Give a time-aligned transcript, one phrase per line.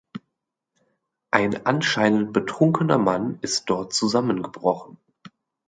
[1.29, 4.97] Ein anscheinend betrunkener Mann ist dort zusammengebrochen.